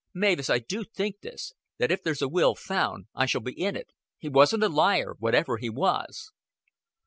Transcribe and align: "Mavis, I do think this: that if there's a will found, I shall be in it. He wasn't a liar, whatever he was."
"Mavis, 0.15 0.49
I 0.49 0.57
do 0.57 0.83
think 0.83 1.21
this: 1.21 1.53
that 1.77 1.91
if 1.91 2.01
there's 2.01 2.23
a 2.23 2.27
will 2.27 2.55
found, 2.55 3.05
I 3.13 3.27
shall 3.27 3.39
be 3.41 3.51
in 3.53 3.75
it. 3.75 3.91
He 4.17 4.29
wasn't 4.29 4.63
a 4.63 4.67
liar, 4.69 5.13
whatever 5.19 5.57
he 5.57 5.69
was." 5.69 6.31